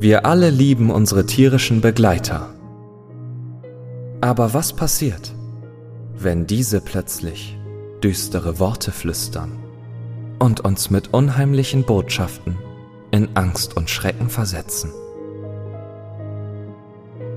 Wir 0.00 0.26
alle 0.26 0.50
lieben 0.50 0.90
unsere 0.92 1.26
tierischen 1.26 1.80
Begleiter. 1.80 2.50
Aber 4.20 4.54
was 4.54 4.72
passiert, 4.72 5.34
wenn 6.16 6.46
diese 6.46 6.80
plötzlich 6.80 7.58
düstere 8.04 8.60
Worte 8.60 8.92
flüstern 8.92 9.58
und 10.38 10.60
uns 10.60 10.90
mit 10.90 11.12
unheimlichen 11.12 11.82
Botschaften 11.82 12.56
in 13.10 13.30
Angst 13.34 13.76
und 13.76 13.90
Schrecken 13.90 14.28
versetzen? 14.28 14.92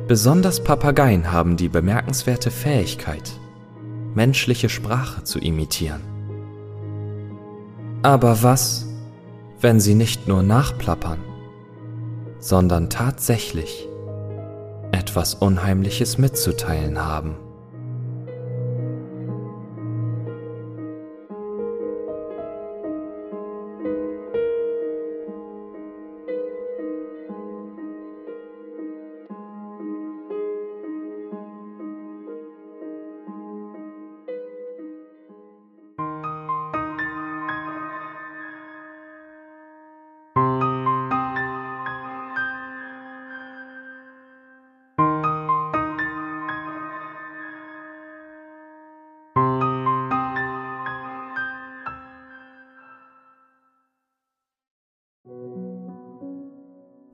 Besonders 0.08 0.64
Papageien 0.64 1.32
haben 1.32 1.58
die 1.58 1.70
bemerkenswerte 1.70 2.52
Fähigkeit, 2.52 3.32
menschliche 4.14 4.70
Sprache 4.70 5.24
zu 5.24 5.40
imitieren. 5.40 6.02
Aber 8.04 8.44
was, 8.44 8.86
wenn 9.62 9.80
sie 9.80 9.96
nicht 9.96 10.28
nur 10.28 10.44
nachplappern, 10.44 11.31
sondern 12.42 12.90
tatsächlich 12.90 13.88
etwas 14.92 15.36
Unheimliches 15.36 16.18
mitzuteilen 16.18 17.02
haben? 17.02 17.38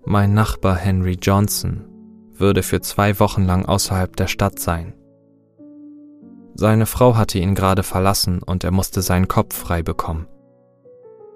Mein 0.09 0.33
Nachbar 0.33 0.77
Henry 0.77 1.17
Johnson 1.21 1.83
würde 2.31 2.63
für 2.63 2.79
zwei 2.79 3.19
Wochen 3.19 3.43
lang 3.43 3.65
außerhalb 3.65 4.15
der 4.15 4.27
Stadt 4.27 4.57
sein. 4.57 4.93
Seine 6.55 6.85
Frau 6.85 7.17
hatte 7.17 7.39
ihn 7.39 7.55
gerade 7.55 7.83
verlassen 7.83 8.41
und 8.41 8.63
er 8.63 8.71
musste 8.71 9.01
seinen 9.01 9.27
Kopf 9.27 9.53
frei 9.53 9.83
bekommen. 9.83 10.25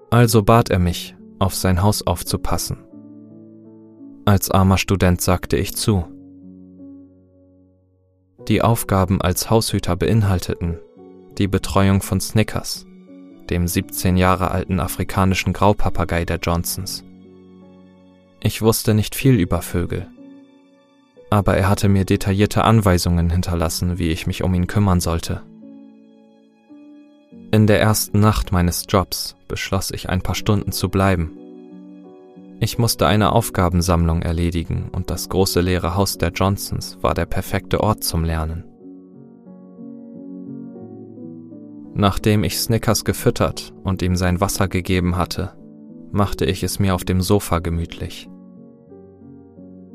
Also 0.10 0.42
bat 0.44 0.70
er 0.70 0.80
mich, 0.80 1.18
auf 1.38 1.54
sein 1.54 1.84
Haus 1.84 2.08
aufzupassen. 2.08 2.78
Als 4.24 4.50
armer 4.50 4.78
Student 4.78 5.20
sagte 5.20 5.58
ich 5.58 5.76
zu. 5.76 6.06
Die 8.48 8.62
Aufgaben 8.62 9.20
als 9.20 9.50
Haushüter 9.50 9.98
beinhalteten 9.98 10.80
die 11.38 11.50
Betreuung 11.50 12.02
von 12.02 12.22
Snickers, 12.22 12.86
dem 13.50 13.68
17 13.68 14.16
Jahre 14.16 14.52
alten 14.52 14.80
afrikanischen 14.80 15.52
Graupapagei 15.52 16.24
der 16.24 16.38
Johnsons. 16.38 17.04
Ich 18.44 18.62
wusste 18.64 18.96
nicht 18.96 19.14
viel 19.14 19.40
über 19.40 19.62
Vögel, 19.62 20.08
aber 21.30 21.56
er 21.56 21.70
hatte 21.70 21.90
mir 21.90 22.06
detaillierte 22.06 22.64
Anweisungen 22.64 23.30
hinterlassen, 23.30 24.00
wie 24.00 24.10
ich 24.10 24.26
mich 24.26 24.44
um 24.44 24.54
ihn 24.56 24.66
kümmern 24.66 25.00
sollte. 25.00 25.44
In 27.52 27.68
der 27.68 27.80
ersten 27.80 28.20
Nacht 28.20 28.52
meines 28.52 28.86
Jobs 28.90 29.36
beschloss 29.48 29.92
ich 29.92 30.10
ein 30.10 30.22
paar 30.22 30.36
Stunden 30.36 30.72
zu 30.72 30.90
bleiben. 30.90 31.38
Ich 32.60 32.80
musste 32.80 33.06
eine 33.06 33.32
Aufgabensammlung 33.32 34.24
erledigen 34.24 34.90
und 34.92 35.12
das 35.12 35.30
große 35.30 35.62
leere 35.62 35.96
Haus 35.96 36.18
der 36.18 36.30
Johnsons 36.30 36.98
war 37.02 37.14
der 37.14 37.26
perfekte 37.26 37.82
Ort 37.82 38.04
zum 38.04 38.24
Lernen. 38.24 38.64
Nachdem 41.94 42.44
ich 42.44 42.58
Snickers 42.58 43.06
gefüttert 43.06 43.72
und 43.84 44.02
ihm 44.02 44.16
sein 44.16 44.42
Wasser 44.42 44.68
gegeben 44.68 45.18
hatte, 45.18 45.54
machte 46.12 46.46
ich 46.46 46.64
es 46.64 46.80
mir 46.80 46.96
auf 46.96 47.04
dem 47.04 47.22
Sofa 47.22 47.60
gemütlich. 47.60 48.31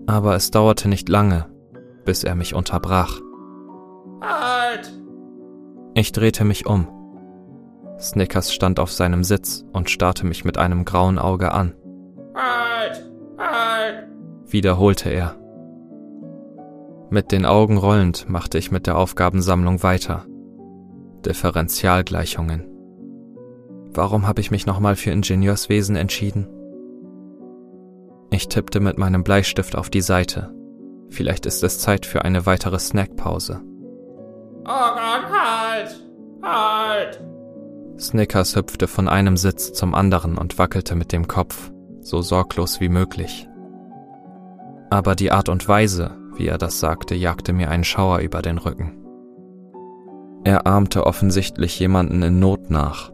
Aber 0.07 0.35
es 0.35 0.51
dauerte 0.51 0.89
nicht 0.89 1.09
lange, 1.09 1.47
bis 2.05 2.25
er 2.25 2.35
mich 2.35 2.55
unterbrach. 2.55 3.21
Halt! 4.21 4.93
Ich 5.95 6.13
drehte 6.13 6.45
mich 6.45 6.67
um. 6.67 6.87
Snickers 7.99 8.53
stand 8.53 8.79
auf 8.79 8.93
seinem 8.93 9.25
Sitz 9.25 9.65
und 9.73 9.91
starrte 9.91 10.27
mich 10.27 10.45
mit 10.45 10.59
einem 10.59 10.85
grauen 10.85 11.19
Auge 11.19 11.53
an. 11.53 11.75
Halt! 12.35 13.03
Halt! 13.39 14.09
wiederholte 14.47 15.11
er. 15.11 15.37
Mit 17.11 17.33
den 17.33 17.47
Augen 17.47 17.79
rollend 17.79 18.29
machte 18.29 18.59
ich 18.59 18.71
mit 18.71 18.87
der 18.87 18.99
Aufgabensammlung 18.99 19.83
weiter. 19.83 20.27
Differentialgleichungen. 21.25 22.65
Warum 23.93 24.27
habe 24.27 24.41
ich 24.41 24.51
mich 24.51 24.67
nochmal 24.67 24.97
für 24.97 25.11
Ingenieurswesen 25.11 25.97
entschieden? 25.97 26.49
Ich 28.31 28.49
tippte 28.49 28.81
mit 28.81 28.99
meinem 28.99 29.25
Bleistift 29.25 29.77
auf 29.77 29.91
die 29.91 30.01
Seite. 30.01 30.53
Vielleicht 31.11 31.47
ist 31.47 31.63
es 31.63 31.79
Zeit 31.79 32.07
für 32.07 32.25
eine 32.25 32.47
weitere 32.47 32.79
Snackpause. 32.79 33.63
Oh 34.65 34.65
Gott, 34.65 35.31
halt! 35.33 36.03
Halt! 36.43 37.23
Snickers 37.99 38.57
hüpfte 38.57 38.89
von 38.89 39.09
einem 39.09 39.37
Sitz 39.37 39.73
zum 39.73 39.95
anderen 39.95 40.37
und 40.37 40.59
wackelte 40.59 40.95
mit 40.95 41.13
dem 41.13 41.29
Kopf, 41.29 41.71
so 42.01 42.21
sorglos 42.21 42.81
wie 42.81 42.89
möglich. 42.89 43.49
Aber 44.91 45.15
die 45.15 45.33
Art 45.33 45.49
und 45.49 45.67
Weise, 45.69 46.17
wie 46.37 46.49
er 46.49 46.59
das 46.59 46.81
sagte, 46.81 47.15
jagte 47.15 47.53
mir 47.53 47.71
einen 47.71 47.85
Schauer 47.85 48.19
über 48.19 48.43
den 48.43 48.59
Rücken. 48.59 48.93
Er 50.45 50.67
ahmte 50.67 51.07
offensichtlich 51.07 51.79
jemanden 51.79 52.23
in 52.23 52.39
Not 52.39 52.71
nach 52.71 53.11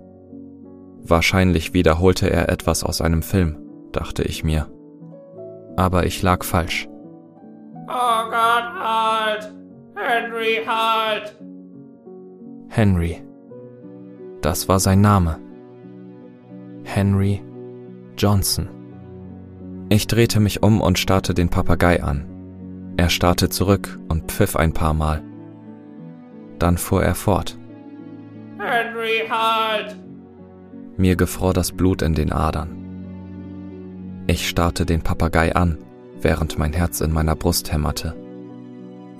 Wahrscheinlich 1.05 1.75
wiederholte 1.75 2.31
er 2.31 2.49
etwas 2.49 2.84
aus 2.84 3.00
einem 3.00 3.23
Film, 3.23 3.56
dachte 3.91 4.23
ich 4.23 4.44
mir. 4.44 4.71
Aber 5.77 6.06
ich 6.06 6.22
lag 6.22 6.44
falsch. 6.44 6.88
Oh 7.88 8.25
Gott, 8.31 8.72
halt! 8.78 9.53
Henry, 9.94 10.60
halt! 10.66 11.37
Henry. 12.69 13.22
Das 14.41 14.69
war 14.69 14.81
sein 14.81 15.00
Name. 15.00 15.38
Henry 16.84 17.43
Johnson. 18.16 18.69
Ich 19.88 20.06
drehte 20.06 20.41
mich 20.41 20.62
um 20.62 20.81
und 20.81 20.99
starrte 20.99 21.34
den 21.34 21.49
Papagei 21.49 22.03
an. 22.03 22.94
Er 22.97 23.09
starrte 23.09 23.49
zurück 23.49 23.99
und 24.09 24.31
pfiff 24.31 24.56
ein 24.56 24.72
paar 24.72 24.94
Mal. 24.94 25.22
Dann 26.59 26.78
fuhr 26.78 27.03
er 27.03 27.15
fort. 27.15 27.59
Henry, 28.59 29.28
halt! 29.28 29.97
Mir 30.97 31.16
gefror 31.16 31.53
das 31.53 31.72
Blut 31.72 32.03
in 32.03 32.15
den 32.15 32.32
Adern. 32.32 32.81
Ich 34.27 34.49
starrte 34.49 34.87
den 34.87 35.03
Papagei 35.03 35.55
an, 35.55 35.78
während 36.21 36.59
mein 36.59 36.72
Herz 36.72 37.00
in 37.00 37.12
meiner 37.12 37.34
Brust 37.34 37.72
hämmerte. 37.72 38.15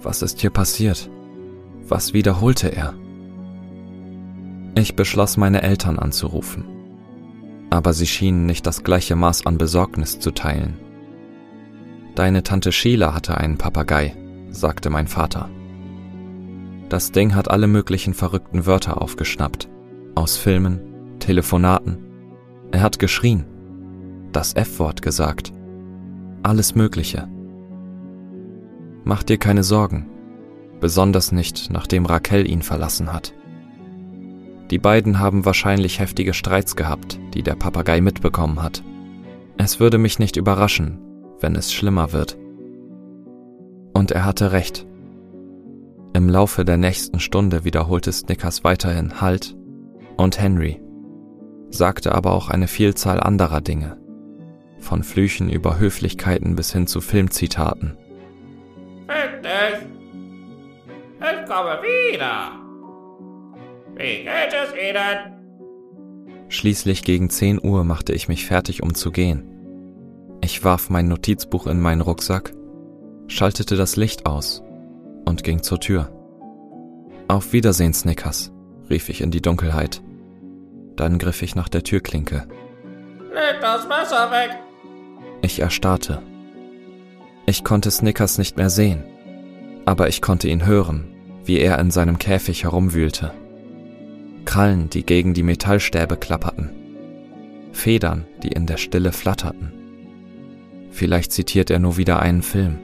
Was 0.03 0.23
ist 0.23 0.41
hier 0.41 0.51
passiert? 0.51 1.11
Was 1.89 2.13
wiederholte 2.13 2.69
er? 2.69 2.95
Ich 4.75 4.97
beschloss, 4.97 5.37
meine 5.37 5.63
Eltern 5.63 5.99
anzurufen. 5.99 6.65
Aber 7.71 7.93
sie 7.93 8.07
schienen 8.07 8.47
nicht 8.47 8.67
das 8.67 8.85
gleiche 8.85 9.17
Maß 9.17 9.47
an 9.47 9.59
Besorgnis 9.59 10.19
zu 10.19 10.31
teilen. 10.31 10.79
Deine 12.15 12.43
Tante 12.43 12.73
Sheila 12.73 13.15
hatte 13.15 13.37
einen 13.39 13.59
Papagei, 13.59 14.17
sagte 14.51 14.91
mein 14.91 15.09
Vater. 15.09 15.51
Das 16.89 17.11
Ding 17.11 17.35
hat 17.35 17.51
alle 17.51 17.67
möglichen 17.67 18.15
verrückten 18.15 18.67
Wörter 18.67 19.01
aufgeschnappt, 19.01 19.69
aus 20.15 20.37
Filmen, 20.37 21.19
Telefonaten. 21.19 21.99
Er 22.71 22.83
hat 22.83 22.99
geschrien, 22.99 23.47
das 24.33 24.55
F-Wort 24.55 25.03
gesagt, 25.03 25.53
alles 26.43 26.75
Mögliche. 26.75 27.29
Mach 29.05 29.23
dir 29.23 29.39
keine 29.39 29.63
Sorgen, 29.63 30.07
besonders 30.81 31.33
nicht, 31.33 31.71
nachdem 31.71 32.07
Raquel 32.07 32.49
ihn 32.49 32.63
verlassen 32.63 33.13
hat. 33.13 33.35
Die 34.71 34.79
beiden 34.79 35.19
haben 35.19 35.45
wahrscheinlich 35.45 36.01
heftige 36.01 36.35
Streits 36.35 36.77
gehabt, 36.77 37.21
die 37.35 37.43
der 37.43 37.55
Papagei 37.55 38.01
mitbekommen 38.01 38.63
hat. 38.63 38.83
Es 39.59 39.81
würde 39.81 39.99
mich 39.99 40.19
nicht 40.19 40.37
überraschen, 40.37 40.99
wenn 41.41 41.55
es 41.55 41.73
schlimmer 41.73 42.13
wird. 42.13 42.39
Und 43.93 44.11
er 44.13 44.25
hatte 44.25 44.53
recht. 44.53 44.87
Im 46.15 46.29
Laufe 46.29 46.65
der 46.65 46.79
nächsten 46.79 47.21
Stunde 47.21 47.65
wiederholte 47.65 48.13
Snickers 48.13 48.65
weiterhin 48.65 49.21
Halt 49.21 49.57
und 50.17 50.41
Henry 50.41 50.81
sagte 51.71 52.15
aber 52.15 52.33
auch 52.33 52.49
eine 52.49 52.69
Vielzahl 52.69 53.21
anderer 53.21 53.61
Dinge, 53.61 53.99
von 54.83 55.03
Flüchen 55.03 55.49
über 55.49 55.79
Höflichkeiten 55.79 56.57
bis 56.57 56.73
hin 56.73 56.87
zu 56.87 57.01
Filmzitaten. 57.01 57.97
Fitness! 59.07 59.83
Ich 61.21 61.49
komme 61.49 61.79
wieder! 61.83 62.53
Wie 63.97 64.25
geht 64.25 64.53
es 64.53 64.75
Ihnen? 64.75 65.43
Schließlich 66.49 67.05
gegen 67.05 67.31
10 67.31 67.65
Uhr 67.65 67.85
machte 67.85 68.13
ich 68.13 68.29
mich 68.29 68.47
fertig, 68.47 68.83
um 68.83 68.95
zu 68.95 69.11
gehen. 69.11 69.49
Ich 70.43 70.65
warf 70.65 70.91
mein 70.91 71.09
Notizbuch 71.09 71.67
in 71.67 71.81
meinen 71.81 72.01
Rucksack, 72.01 72.53
schaltete 73.29 73.77
das 73.77 73.97
Licht 73.97 74.27
aus 74.27 74.63
und 75.25 75.45
ging 75.45 75.63
zur 75.63 75.81
Tür. 75.81 76.11
Auf 77.29 77.53
Wiedersehen, 77.53 77.95
Snickers, 77.95 78.53
rief 78.91 79.09
ich 79.09 79.21
in 79.21 79.31
die 79.31 79.41
Dunkelheit. 79.41 80.03
Dann 80.97 81.19
griff 81.19 81.43
ich 81.43 81.55
nach 81.55 81.69
der 81.69 81.85
Türklinke. 81.85 82.47
Leg 83.33 83.61
das 83.61 83.89
Messer 83.89 84.31
weg! 84.31 84.51
Ich 85.43 85.61
erstarrte. 85.61 86.23
Ich 87.47 87.65
konnte 87.65 87.91
Snickers 87.91 88.39
nicht 88.39 88.57
mehr 88.57 88.71
sehen, 88.71 89.03
aber 89.85 90.09
ich 90.09 90.23
konnte 90.23 90.49
ihn 90.49 90.65
hören, 90.65 91.13
wie 91.45 91.59
er 91.59 91.79
in 91.81 91.91
seinem 91.91 92.19
Käfig 92.19 92.63
herumwühlte. 92.63 93.35
Krallen, 94.45 94.89
die 94.89 95.05
gegen 95.05 95.35
die 95.35 95.43
Metallstäbe 95.43 96.17
klapperten. 96.17 96.71
Federn, 97.73 98.27
die 98.43 98.53
in 98.53 98.67
der 98.67 98.77
Stille 98.77 99.13
flatterten. 99.13 99.73
Vielleicht 100.91 101.33
zitiert 101.33 101.71
er 101.71 101.81
nur 101.81 101.97
wieder 101.97 102.21
einen 102.21 102.43
Film. 102.43 102.79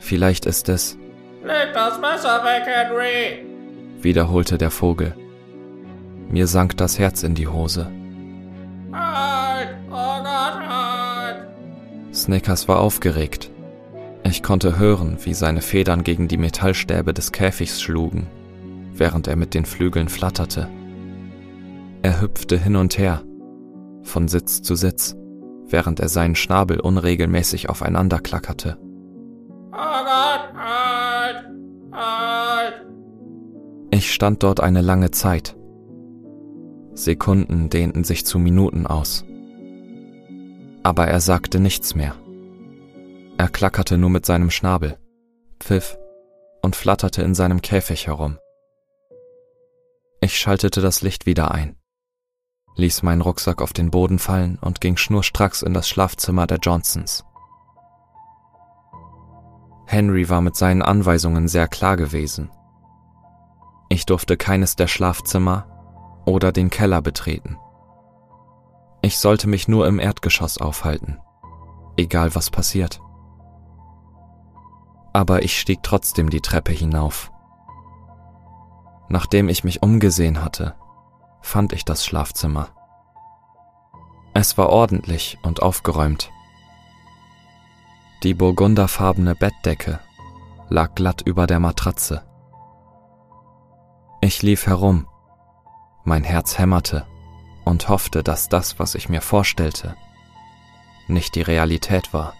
Vielleicht 0.00 0.46
ist 0.46 0.68
es 0.68 0.98
Leg 1.44 1.72
das 1.72 2.00
Messer 2.00 2.42
weg, 2.44 2.64
Henry! 2.66 3.46
wiederholte 4.02 4.58
der 4.58 4.70
Vogel. 4.70 5.14
Mir 6.28 6.46
sank 6.46 6.76
das 6.76 6.98
Herz 6.98 7.22
in 7.22 7.34
die 7.34 7.48
Hose. 7.48 7.90
Halt! 8.92 9.29
Snickers 12.20 12.68
war 12.68 12.80
aufgeregt. 12.80 13.50
Ich 14.24 14.42
konnte 14.42 14.78
hören, 14.78 15.16
wie 15.24 15.34
seine 15.34 15.62
Federn 15.62 16.04
gegen 16.04 16.28
die 16.28 16.36
Metallstäbe 16.36 17.14
des 17.14 17.32
Käfigs 17.32 17.80
schlugen, 17.80 18.26
während 18.92 19.26
er 19.26 19.36
mit 19.36 19.54
den 19.54 19.64
Flügeln 19.64 20.08
flatterte. 20.08 20.68
Er 22.02 22.20
hüpfte 22.20 22.58
hin 22.58 22.76
und 22.76 22.98
her, 22.98 23.22
von 24.02 24.28
Sitz 24.28 24.62
zu 24.62 24.74
Sitz, 24.74 25.16
während 25.66 26.00
er 26.00 26.08
seinen 26.08 26.34
Schnabel 26.34 26.80
unregelmäßig 26.80 27.68
aufeinander 27.68 28.18
klackerte. 28.18 28.78
Halt! 29.72 30.50
Halt! 31.92 32.86
Ich 33.90 34.12
stand 34.12 34.42
dort 34.42 34.60
eine 34.60 34.82
lange 34.82 35.10
Zeit. 35.10 35.56
Sekunden 36.92 37.70
dehnten 37.70 38.04
sich 38.04 38.26
zu 38.26 38.38
Minuten 38.38 38.86
aus. 38.86 39.24
Aber 40.82 41.06
er 41.06 41.20
sagte 41.20 41.60
nichts 41.60 41.94
mehr. 41.94 42.14
Er 43.38 43.48
klackerte 43.48 43.98
nur 43.98 44.10
mit 44.10 44.26
seinem 44.26 44.50
Schnabel, 44.50 44.98
pfiff 45.60 45.98
und 46.62 46.76
flatterte 46.76 47.22
in 47.22 47.34
seinem 47.34 47.62
Käfig 47.62 48.06
herum. 48.06 48.38
Ich 50.20 50.38
schaltete 50.38 50.80
das 50.80 51.02
Licht 51.02 51.26
wieder 51.26 51.50
ein, 51.50 51.76
ließ 52.76 53.02
meinen 53.02 53.22
Rucksack 53.22 53.62
auf 53.62 53.72
den 53.72 53.90
Boden 53.90 54.18
fallen 54.18 54.58
und 54.60 54.80
ging 54.80 54.96
schnurstracks 54.96 55.62
in 55.62 55.74
das 55.74 55.88
Schlafzimmer 55.88 56.46
der 56.46 56.58
Johnsons. 56.58 57.24
Henry 59.86 60.28
war 60.28 60.40
mit 60.40 60.54
seinen 60.54 60.82
Anweisungen 60.82 61.48
sehr 61.48 61.66
klar 61.66 61.96
gewesen. 61.96 62.50
Ich 63.88 64.06
durfte 64.06 64.36
keines 64.36 64.76
der 64.76 64.86
Schlafzimmer 64.86 65.66
oder 66.26 66.52
den 66.52 66.70
Keller 66.70 67.02
betreten. 67.02 67.58
Ich 69.02 69.18
sollte 69.18 69.48
mich 69.48 69.66
nur 69.66 69.86
im 69.86 69.98
Erdgeschoss 69.98 70.58
aufhalten, 70.58 71.18
egal 71.96 72.34
was 72.34 72.50
passiert. 72.50 73.00
Aber 75.12 75.42
ich 75.42 75.58
stieg 75.58 75.82
trotzdem 75.82 76.28
die 76.28 76.42
Treppe 76.42 76.72
hinauf. 76.72 77.32
Nachdem 79.08 79.48
ich 79.48 79.64
mich 79.64 79.82
umgesehen 79.82 80.44
hatte, 80.44 80.74
fand 81.40 81.72
ich 81.72 81.84
das 81.84 82.04
Schlafzimmer. 82.04 82.68
Es 84.34 84.56
war 84.58 84.68
ordentlich 84.68 85.38
und 85.42 85.62
aufgeräumt. 85.62 86.30
Die 88.22 88.34
burgunderfarbene 88.34 89.34
Bettdecke 89.34 89.98
lag 90.68 90.94
glatt 90.94 91.22
über 91.22 91.46
der 91.46 91.58
Matratze. 91.58 92.22
Ich 94.20 94.42
lief 94.42 94.66
herum, 94.66 95.08
mein 96.04 96.22
Herz 96.22 96.58
hämmerte 96.58 97.06
und 97.64 97.88
hoffte, 97.88 98.22
dass 98.22 98.48
das, 98.48 98.78
was 98.78 98.94
ich 98.94 99.08
mir 99.08 99.20
vorstellte, 99.20 99.96
nicht 101.08 101.34
die 101.34 101.42
Realität 101.42 102.12
war. 102.12 102.34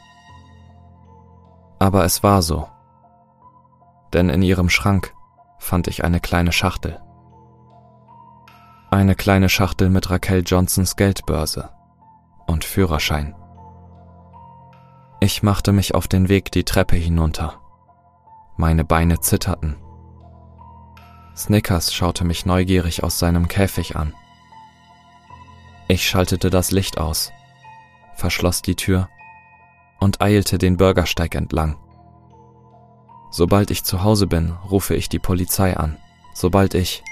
Aber 1.79 2.05
es 2.05 2.23
war 2.23 2.43
so, 2.43 2.69
denn 4.13 4.29
in 4.29 4.43
ihrem 4.43 4.69
Schrank 4.69 5.15
fand 5.59 5.89
ich 5.89 6.05
eine 6.05 6.21
kleine 6.21 6.53
Schachtel. 6.53 7.01
Eine 8.91 9.15
kleine 9.15 9.49
Schachtel 9.49 9.89
mit 9.89 10.11
Raquel 10.11 10.43
Johnsons 10.45 10.97
Geldbörse 10.97 11.71
und 12.47 12.65
Führerschein. 12.65 13.37
Ich 15.21 15.43
machte 15.43 15.73
mich 15.73 15.95
auf 15.95 16.09
den 16.09 16.29
Weg 16.29 16.51
die 16.51 16.65
Treppe 16.65 16.97
hinunter. 16.97 17.61
Meine 18.57 18.85
Beine 18.85 19.21
zitterten. 19.21 19.77
Snickers 21.37 21.95
schaute 21.95 22.25
mich 22.25 22.47
neugierig 22.47 23.05
aus 23.05 23.19
seinem 23.19 23.47
Käfig 23.47 23.97
an. 23.97 24.13
Ich 25.91 26.09
schaltete 26.09 26.51
das 26.51 26.71
Licht 26.71 26.99
aus, 26.99 27.33
verschloss 28.15 28.63
die 28.63 28.77
Tür 28.77 29.09
und 29.99 30.21
eilte 30.21 30.57
den 30.57 30.77
Bürgersteig 30.77 31.35
entlang. 31.35 31.81
Sobald 33.33 33.73
ich 33.73 33.83
zu 33.83 34.05
Hause 34.05 34.29
bin, 34.29 34.53
rufe 34.53 34.95
ich 34.95 35.09
die 35.09 35.19
Polizei 35.19 35.77
an. 35.77 35.99
Sobald 36.33 36.75
ich... 36.75 37.03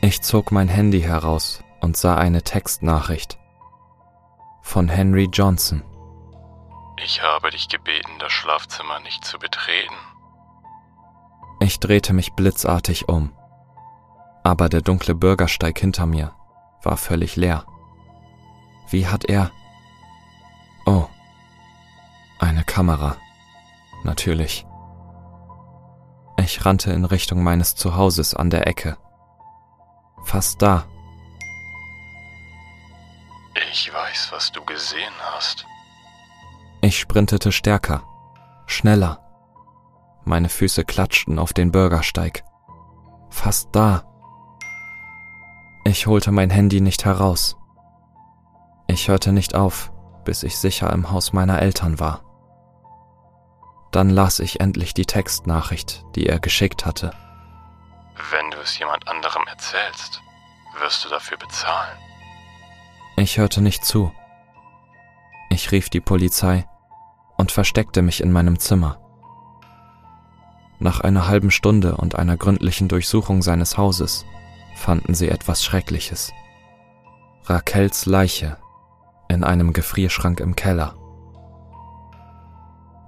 Ich 0.00 0.22
zog 0.22 0.52
mein 0.52 0.68
Handy 0.68 1.00
heraus 1.00 1.64
und 1.80 1.96
sah 1.96 2.14
eine 2.14 2.42
Textnachricht 2.42 3.36
von 4.60 4.88
Henry 4.88 5.28
Johnson. 5.32 5.82
Ich 7.02 7.20
habe 7.20 7.50
dich 7.50 7.68
gebeten, 7.68 8.12
das 8.20 8.30
Schlafzimmer 8.30 9.00
nicht 9.00 9.24
zu 9.24 9.40
betreten. 9.40 9.94
Ich 11.58 11.80
drehte 11.80 12.12
mich 12.12 12.34
blitzartig 12.34 13.08
um, 13.08 13.32
aber 14.44 14.68
der 14.68 14.82
dunkle 14.82 15.16
Bürgersteig 15.16 15.80
hinter 15.80 16.06
mir 16.06 16.32
war 16.84 16.96
völlig 16.96 17.36
leer. 17.36 17.64
Wie 18.90 19.06
hat 19.06 19.24
er... 19.24 19.50
Oh, 20.84 21.06
eine 22.38 22.64
Kamera. 22.64 23.16
Natürlich. 24.04 24.66
Ich 26.38 26.64
rannte 26.66 26.92
in 26.92 27.04
Richtung 27.04 27.42
meines 27.42 27.74
Zuhauses 27.74 28.34
an 28.34 28.50
der 28.50 28.66
Ecke. 28.66 28.96
Fast 30.24 30.60
da. 30.60 30.84
Ich 33.70 33.92
weiß, 33.92 34.32
was 34.32 34.50
du 34.52 34.64
gesehen 34.64 35.12
hast. 35.20 35.66
Ich 36.80 36.98
sprintete 36.98 37.52
stärker, 37.52 38.02
schneller. 38.66 39.18
Meine 40.24 40.48
Füße 40.48 40.84
klatschten 40.84 41.38
auf 41.38 41.52
den 41.52 41.70
Bürgersteig. 41.70 42.44
Fast 43.30 43.68
da. 43.72 44.04
Ich 45.84 46.06
holte 46.06 46.30
mein 46.30 46.50
Handy 46.50 46.80
nicht 46.80 47.04
heraus. 47.04 47.56
Ich 48.86 49.08
hörte 49.08 49.32
nicht 49.32 49.54
auf, 49.54 49.92
bis 50.24 50.42
ich 50.42 50.56
sicher 50.56 50.92
im 50.92 51.10
Haus 51.10 51.32
meiner 51.32 51.60
Eltern 51.60 51.98
war. 51.98 52.22
Dann 53.90 54.08
las 54.08 54.38
ich 54.38 54.60
endlich 54.60 54.94
die 54.94 55.06
Textnachricht, 55.06 56.04
die 56.14 56.26
er 56.26 56.38
geschickt 56.38 56.86
hatte. 56.86 57.12
Wenn 58.30 58.50
du 58.50 58.58
es 58.58 58.78
jemand 58.78 59.08
anderem 59.08 59.42
erzählst, 59.48 60.22
wirst 60.80 61.04
du 61.04 61.08
dafür 61.08 61.36
bezahlen. 61.36 61.98
Ich 63.16 63.38
hörte 63.38 63.60
nicht 63.60 63.84
zu. 63.84 64.12
Ich 65.50 65.72
rief 65.72 65.90
die 65.90 66.00
Polizei 66.00 66.64
und 67.36 67.52
versteckte 67.52 68.02
mich 68.02 68.22
in 68.22 68.32
meinem 68.32 68.58
Zimmer. 68.58 68.98
Nach 70.78 71.00
einer 71.00 71.26
halben 71.28 71.50
Stunde 71.50 71.96
und 71.96 72.14
einer 72.14 72.36
gründlichen 72.36 72.88
Durchsuchung 72.88 73.42
seines 73.42 73.76
Hauses 73.76 74.24
fanden 74.74 75.14
sie 75.14 75.28
etwas 75.28 75.64
Schreckliches. 75.64 76.32
Raquels 77.44 78.06
Leiche 78.06 78.56
in 79.28 79.44
einem 79.44 79.72
Gefrierschrank 79.72 80.40
im 80.40 80.54
Keller. 80.56 80.94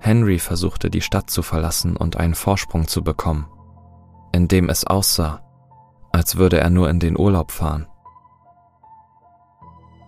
Henry 0.01 0.39
versuchte 0.39 0.91
die 0.91 1.01
Stadt 1.01 1.31
zu 1.31 1.43
verlassen 1.43 1.97
und 1.97 2.17
einen 2.17 2.35
Vorsprung 2.35 2.89
zu 2.89 3.03
bekommen, 3.03 3.47
in 4.33 4.49
dem 4.49 4.69
es 4.69 4.87
aussah, 4.87 5.43
als 6.13 6.37
würde 6.37 6.61
er 6.61 6.71
nur 6.71 6.91
in 6.91 7.01
den 7.01 7.19
Urlaub 7.19 7.51
fahren. 7.51 7.87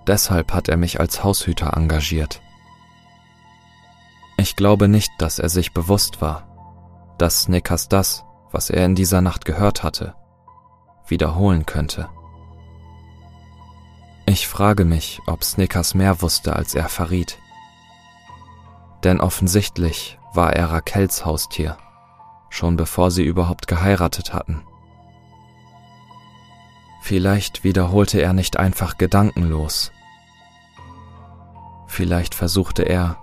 Deshalb 0.07 0.53
hat 0.53 0.69
er 0.69 0.77
mich 0.77 1.01
als 1.01 1.25
Haushüter 1.25 1.77
engagiert. 1.77 2.41
Ich 4.37 4.55
glaube 4.55 4.87
nicht, 4.87 5.11
dass 5.19 5.39
er 5.39 5.49
sich 5.49 5.73
bewusst 5.73 6.21
war, 6.21 6.47
dass 7.19 7.43
Snickers 7.43 7.89
das, 7.89 8.25
was 8.53 8.71
er 8.71 8.85
in 8.85 8.95
dieser 8.95 9.21
Nacht 9.21 9.45
gehört 9.45 9.83
hatte, 9.83 10.15
wiederholen 11.09 11.67
könnte. 11.67 12.09
Ich 14.27 14.49
frage 14.49 14.85
mich, 14.85 15.21
ob 15.27 15.45
Snickers 15.45 15.95
mehr 15.95 16.21
wusste, 16.23 16.57
als 16.57 16.75
er 16.75 16.89
verriet. 16.89 17.39
Denn 19.05 19.21
offensichtlich 19.21 20.19
war 20.35 20.53
er 20.53 20.71
Raquels 20.71 21.25
Haustier, 21.25 21.77
schon 22.51 22.77
bevor 22.77 23.11
sie 23.11 23.25
überhaupt 23.25 23.67
geheiratet 23.69 24.33
hatten. 24.33 24.67
Vielleicht 27.03 27.63
wiederholte 27.63 28.21
er 28.21 28.33
nicht 28.33 28.59
einfach 28.59 28.99
gedankenlos, 28.99 29.93
Vielleicht 31.97 32.35
versuchte 32.35 32.83
er, 32.83 33.17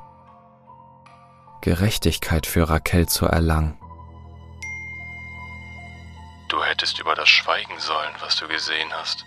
Gerechtigkeit 1.61 2.47
für 2.47 2.69
Raquel 2.69 3.07
zu 3.07 3.27
erlangen. 3.27 3.77
Du 6.53 6.63
hättest 6.63 6.99
über 6.99 7.15
das 7.15 7.29
schweigen 7.29 7.79
sollen, 7.79 8.13
was 8.19 8.35
du 8.35 8.47
gesehen 8.47 8.93
hast. 8.93 9.25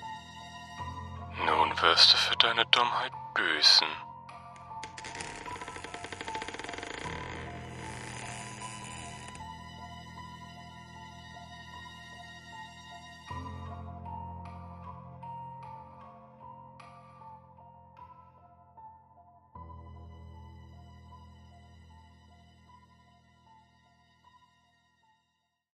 Nun 1.44 1.82
wirst 1.82 2.12
du 2.12 2.16
für 2.18 2.36
deine 2.36 2.64
Dummheit 2.66 3.10
büßen. 3.34 3.88